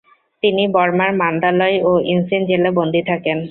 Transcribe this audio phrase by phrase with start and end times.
[0.43, 3.37] তিনি বর্মার মান্দালয় ও ইনসিন জেলে বন্দী থাকেন।